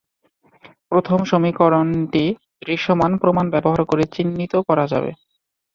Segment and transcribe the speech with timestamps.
[0.91, 2.23] প্রথম সমীকরণটি
[2.61, 5.11] দৃশ্যমান প্রমাণ ব্যবহার করে চিত্রিত করা যাবে।